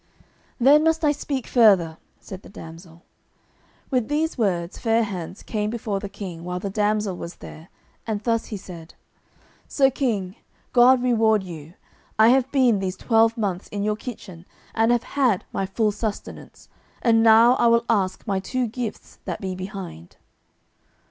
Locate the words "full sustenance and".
15.67-17.21